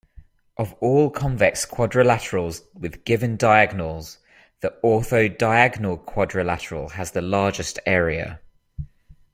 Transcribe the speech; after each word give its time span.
Of 0.57 0.73
all 0.79 1.11
convex 1.11 1.63
quadrilaterals 1.63 2.63
with 2.73 3.05
given 3.05 3.37
diagonals, 3.37 4.17
the 4.61 4.75
orthodiagonal 4.83 6.03
quadrilateral 6.07 6.89
has 6.93 7.11
the 7.11 7.21
largest 7.21 7.77
area. 7.85 8.39